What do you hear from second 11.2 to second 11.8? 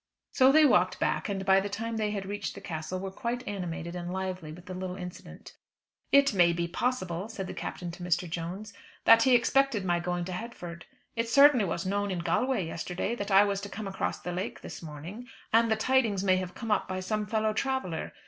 certainly